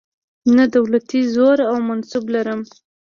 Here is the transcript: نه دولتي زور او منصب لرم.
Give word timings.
نه 0.55 0.65
دولتي 0.75 1.19
زور 1.33 1.57
او 1.69 1.75
منصب 1.87 2.23
لرم. 2.33 2.61